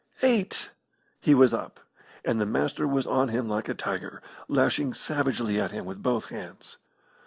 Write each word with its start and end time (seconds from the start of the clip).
Eight 0.23 0.71
he 1.19 1.35
was 1.35 1.53
up, 1.53 1.79
and 2.25 2.41
the 2.41 2.45
Master 2.47 2.87
was 2.87 3.05
on 3.05 3.27
him 3.29 3.47
like 3.47 3.69
a 3.69 3.75
tiger, 3.75 4.19
lashing 4.47 4.95
savagely 4.95 5.61
at 5.61 5.69
him 5.69 5.85
with 5.85 6.01
both 6.01 6.29
hands. 6.29 6.79